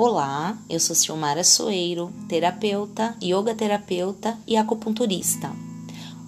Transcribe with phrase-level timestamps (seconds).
[0.00, 5.50] Olá, eu sou Silmara Soeiro, terapeuta, yoga terapeuta e acupunturista.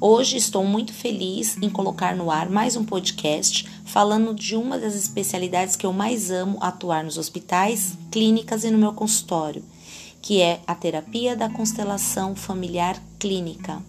[0.01, 4.97] Hoje estou muito feliz em colocar no ar mais um podcast falando de uma das
[4.97, 9.63] especialidades que eu mais amo atuar nos hospitais, clínicas e no meu consultório,
[10.21, 13.81] que é a terapia da constelação familiar clínica.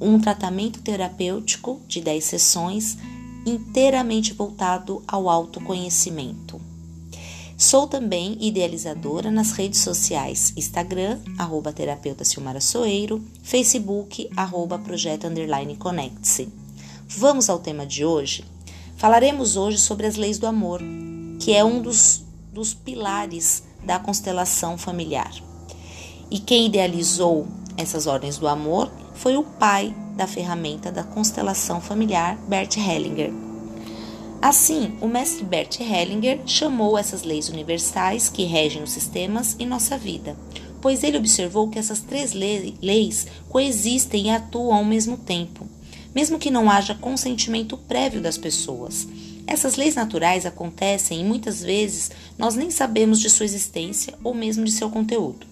[0.00, 2.96] Um tratamento terapêutico de 10 sessões
[3.44, 6.60] inteiramente voltado ao autoconhecimento.
[7.60, 15.76] Sou também idealizadora nas redes sociais Instagram, arroba terapeuta Silmara Soeiro, Facebook, arroba projeto underline
[15.76, 16.48] conecte-se.
[17.06, 18.46] Vamos ao tema de hoje?
[18.96, 20.80] Falaremos hoje sobre as leis do amor,
[21.38, 25.30] que é um dos, dos pilares da constelação familiar.
[26.30, 27.46] E quem idealizou
[27.76, 33.49] essas ordens do amor foi o pai da ferramenta da constelação familiar, Bert Hellinger.
[34.42, 39.98] Assim, o mestre Bert Hellinger chamou essas leis universais que regem os sistemas e nossa
[39.98, 40.34] vida,
[40.80, 45.68] pois ele observou que essas três leis coexistem e atuam ao mesmo tempo,
[46.14, 49.06] mesmo que não haja consentimento prévio das pessoas.
[49.46, 54.64] Essas leis naturais acontecem e muitas vezes nós nem sabemos de sua existência ou mesmo
[54.64, 55.46] de seu conteúdo.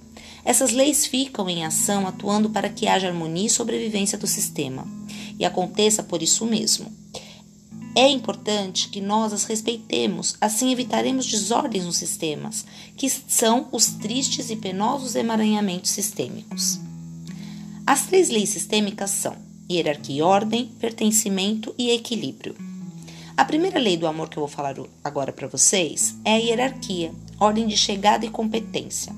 [0.46, 4.88] Essas leis ficam em ação atuando para que haja harmonia e sobrevivência do sistema,
[5.38, 6.90] e aconteça por isso mesmo.
[7.98, 12.64] É importante que nós as respeitemos, assim evitaremos desordens nos sistemas,
[12.96, 16.78] que são os tristes e penosos emaranhamentos sistêmicos.
[17.84, 19.34] As três leis sistêmicas são
[19.68, 22.54] hierarquia e ordem, pertencimento e equilíbrio.
[23.36, 27.12] A primeira lei do amor que eu vou falar agora para vocês é a hierarquia,
[27.40, 29.12] ordem de chegada e competência.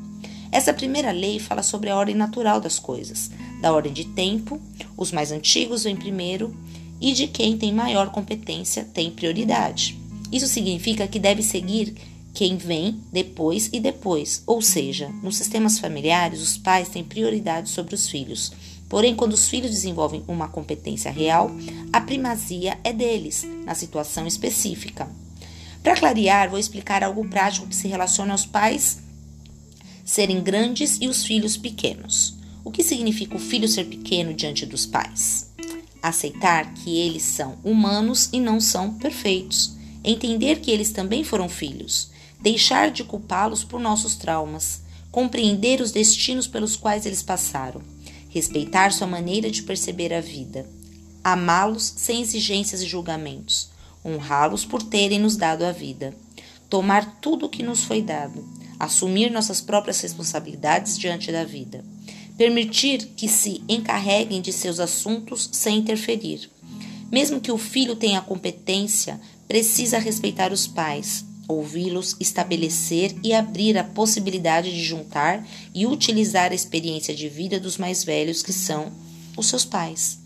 [0.50, 4.58] Essa primeira lei fala sobre a ordem natural das coisas, da ordem de tempo,
[4.96, 6.56] os mais antigos vêm primeiro
[7.00, 9.98] e de quem tem maior competência tem prioridade.
[10.30, 11.94] Isso significa que deve seguir
[12.32, 17.94] quem vem depois e depois, ou seja, nos sistemas familiares, os pais têm prioridade sobre
[17.94, 18.52] os filhos.
[18.88, 21.50] Porém, quando os filhos desenvolvem uma competência real,
[21.92, 25.08] a primazia é deles, na situação específica.
[25.82, 28.98] Para clarear, vou explicar algo prático que se relaciona aos pais
[30.04, 32.34] serem grandes e os filhos pequenos.
[32.64, 35.49] O que significa o filho ser pequeno diante dos pais?
[36.02, 42.10] Aceitar que eles são humanos e não são perfeitos, entender que eles também foram filhos,
[42.40, 47.82] deixar de culpá-los por nossos traumas, compreender os destinos pelos quais eles passaram,
[48.28, 50.66] respeitar sua maneira de perceber a vida,
[51.22, 53.70] amá-los sem exigências e julgamentos,
[54.04, 56.14] honrá-los por terem nos dado a vida,
[56.68, 61.84] tomar tudo o que nos foi dado, assumir nossas próprias responsabilidades diante da vida
[62.40, 66.50] permitir que se encarreguem de seus assuntos sem interferir.
[67.12, 73.84] Mesmo que o filho tenha competência, precisa respeitar os pais, ouvi-los, estabelecer e abrir a
[73.84, 78.90] possibilidade de juntar e utilizar a experiência de vida dos mais velhos, que são
[79.36, 80.19] os seus pais.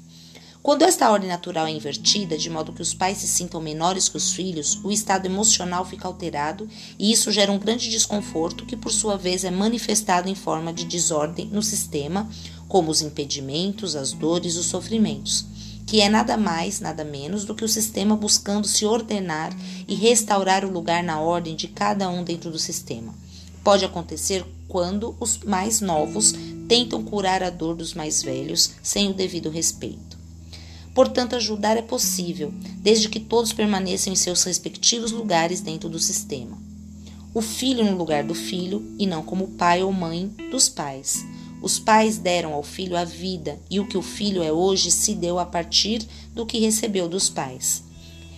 [0.65, 4.17] Quando esta ordem natural é invertida, de modo que os pais se sintam menores que
[4.17, 6.67] os filhos, o estado emocional fica alterado
[6.99, 10.87] e isso gera um grande desconforto que, por sua vez, é manifestado em forma de
[10.87, 12.31] desordem no sistema,
[12.67, 15.45] como os impedimentos, as dores, os sofrimentos,
[15.87, 19.55] que é nada mais, nada menos do que o sistema buscando se ordenar
[19.87, 23.15] e restaurar o lugar na ordem de cada um dentro do sistema.
[23.63, 26.33] Pode acontecer quando os mais novos
[26.67, 30.24] tentam curar a dor dos mais velhos sem o devido respeito.
[30.95, 36.57] Portanto, ajudar é possível, desde que todos permaneçam em seus respectivos lugares dentro do sistema.
[37.35, 41.25] O filho no lugar do filho e não como pai ou mãe dos pais.
[41.61, 45.15] Os pais deram ao filho a vida e o que o filho é hoje se
[45.15, 47.83] deu a partir do que recebeu dos pais.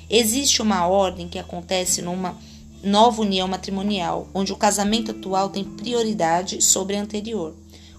[0.09, 2.39] Existe uma ordem que acontece numa
[2.83, 7.53] nova união matrimonial, onde o casamento atual tem prioridade sobre a anterior.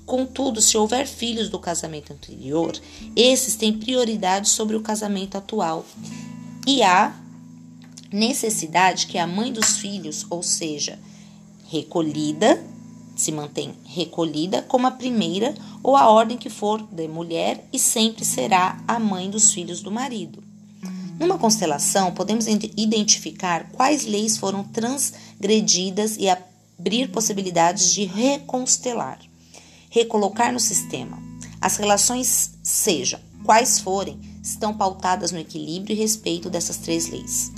[0.08, 2.74] Contudo, se houver filhos do casamento anterior,
[3.14, 5.86] esses têm prioridade sobre o casamento atual.
[6.66, 7.14] E há
[8.10, 10.98] necessidade que a mãe dos filhos, ou seja,
[11.68, 12.64] recolhida,
[13.18, 15.54] se mantém recolhida como a primeira
[15.84, 19.92] ou a ordem que for de mulher e sempre será a mãe dos filhos do
[19.92, 20.42] marido.
[21.20, 29.20] Numa constelação, podemos identificar quais leis foram transgredidas e abrir possibilidades de reconstelar
[29.90, 31.22] recolocar no sistema.
[31.60, 37.52] As relações, sejam quais forem, estão pautadas no equilíbrio e respeito dessas três leis.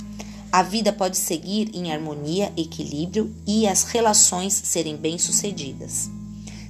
[0.52, 6.10] A vida pode seguir em harmonia, equilíbrio e as relações serem bem-sucedidas.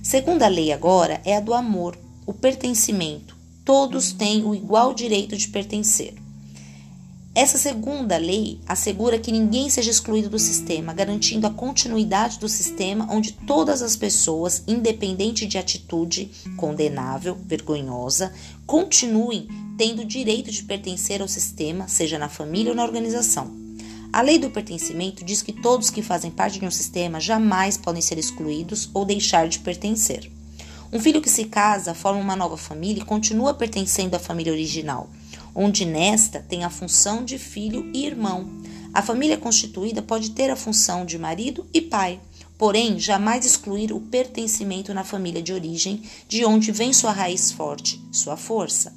[0.02, 3.36] Segunda lei agora é a do amor, o pertencimento.
[3.64, 6.14] Todos têm o igual direito de pertencer.
[7.32, 13.06] Essa segunda lei assegura que ninguém seja excluído do sistema, garantindo a continuidade do sistema
[13.08, 18.32] onde todas as pessoas, independente de atitude condenável, vergonhosa,
[18.66, 19.46] continuem
[19.78, 23.48] tendo o direito de pertencer ao sistema, seja na família ou na organização.
[24.12, 28.02] A lei do pertencimento diz que todos que fazem parte de um sistema jamais podem
[28.02, 30.28] ser excluídos ou deixar de pertencer.
[30.92, 35.08] Um filho que se casa, forma uma nova família e continua pertencendo à família original
[35.60, 38.48] onde nesta tem a função de filho e irmão.
[38.94, 42.18] A família constituída pode ter a função de marido e pai,
[42.56, 48.02] porém jamais excluir o pertencimento na família de origem, de onde vem sua raiz forte,
[48.10, 48.94] sua força.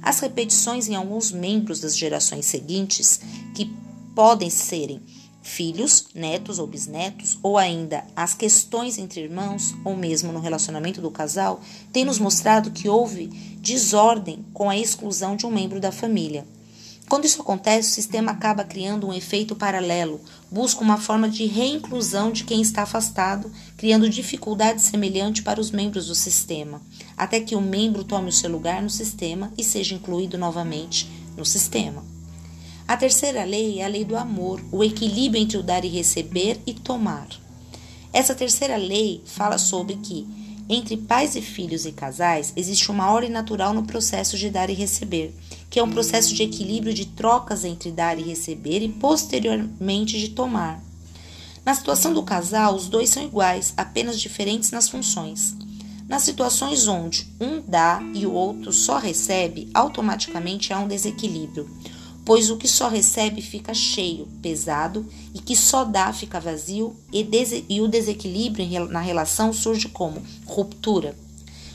[0.00, 3.20] As repetições em alguns membros das gerações seguintes,
[3.54, 3.70] que
[4.14, 5.02] podem serem
[5.42, 11.10] filhos, netos ou bisnetos, ou ainda as questões entre irmãos, ou mesmo no relacionamento do
[11.10, 11.60] casal,
[11.92, 13.26] têm nos mostrado que houve
[13.60, 16.46] desordem com a exclusão de um membro da família.
[17.08, 22.30] Quando isso acontece, o sistema acaba criando um efeito paralelo, busca uma forma de reinclusão
[22.30, 26.80] de quem está afastado, criando dificuldade semelhante para os membros do sistema,
[27.16, 31.44] até que o membro tome o seu lugar no sistema e seja incluído novamente no
[31.44, 32.09] sistema.
[32.90, 36.60] A terceira lei é a lei do amor, o equilíbrio entre o dar e receber
[36.66, 37.28] e tomar.
[38.12, 40.26] Essa terceira lei fala sobre que,
[40.68, 44.74] entre pais e filhos e casais, existe uma ordem natural no processo de dar e
[44.74, 45.32] receber,
[45.70, 50.30] que é um processo de equilíbrio de trocas entre dar e receber e posteriormente de
[50.30, 50.82] tomar.
[51.64, 55.54] Na situação do casal, os dois são iguais, apenas diferentes nas funções.
[56.08, 61.70] Nas situações onde um dá e o outro só recebe, automaticamente há um desequilíbrio
[62.24, 67.26] pois o que só recebe fica cheio, pesado, e que só dá fica vazio, e,
[67.68, 71.16] e o desequilíbrio na relação surge como ruptura.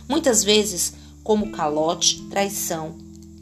[0.07, 0.93] Muitas vezes,
[1.23, 2.95] como calote, traição,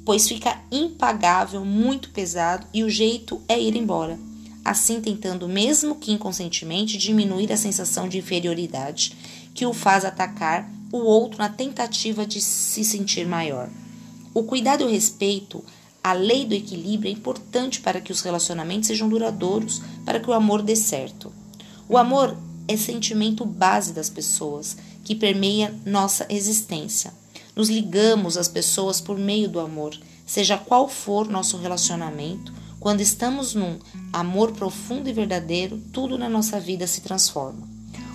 [0.06, 4.18] pois fica impagável, muito pesado, e o jeito é ir embora.
[4.64, 9.16] Assim, tentando, mesmo que inconscientemente, diminuir a sensação de inferioridade
[9.54, 13.70] que o faz atacar o outro na tentativa de se sentir maior.
[14.34, 15.64] O cuidado e o respeito
[16.04, 20.34] a lei do equilíbrio é importante para que os relacionamentos sejam duradouros, para que o
[20.34, 21.32] amor dê certo.
[21.88, 22.36] O amor
[22.68, 27.14] é sentimento base das pessoas, que permeia nossa existência.
[27.56, 32.54] Nos ligamos às pessoas por meio do amor, seja qual for nosso relacionamento.
[32.80, 33.80] Quando estamos num
[34.12, 37.68] amor profundo e verdadeiro, tudo na nossa vida se transforma.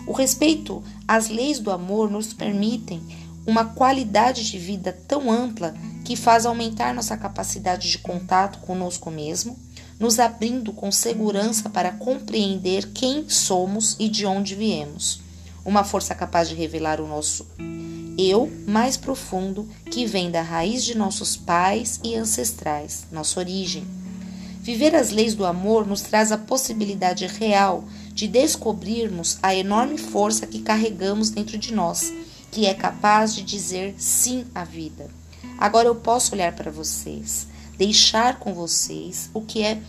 [0.06, 3.00] O respeito às leis do amor nos permitem
[3.46, 5.74] uma qualidade de vida tão ampla
[6.08, 9.58] que faz aumentar nossa capacidade de contato conosco mesmo,
[10.00, 15.20] nos abrindo com segurança para compreender quem somos e de onde viemos.
[15.66, 17.46] Uma força capaz de revelar o nosso
[18.16, 23.84] eu mais profundo que vem da raiz de nossos pais e ancestrais, nossa origem.
[24.62, 27.84] Viver as leis do amor nos traz a possibilidade real
[28.14, 32.10] de descobrirmos a enorme força que carregamos dentro de nós,
[32.50, 35.10] que é capaz de dizer sim à vida.
[35.58, 39.82] Agora eu posso olhar para vocês, deixar com vocês o que é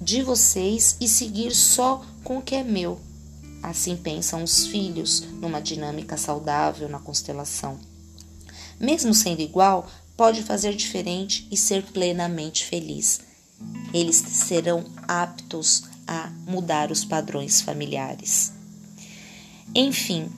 [0.00, 3.00] de vocês e seguir só com o que é meu.
[3.62, 7.78] Assim pensam os filhos numa dinâmica saudável na constelação.
[8.80, 13.20] Mesmo sendo igual, pode fazer diferente e ser plenamente feliz.
[13.94, 18.52] Eles serão aptos a mudar os padrões familiares.
[19.72, 20.28] Enfim,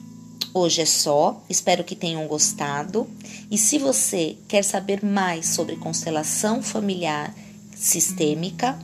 [0.57, 3.09] Hoje é só, espero que tenham gostado.
[3.51, 7.35] E se você quer saber mais sobre constelação familiar
[7.75, 8.79] sistêmica,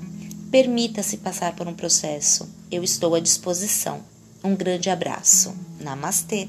[0.50, 2.48] permita-se passar por um processo.
[2.72, 4.02] Eu estou à disposição.
[4.42, 5.54] Um grande abraço.
[5.80, 6.48] Namastê!